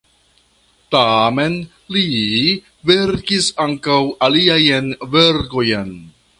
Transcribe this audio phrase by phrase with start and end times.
[0.95, 1.57] Tamen
[1.97, 2.05] li
[2.93, 5.97] verkis ankaŭ aliajn verkojn.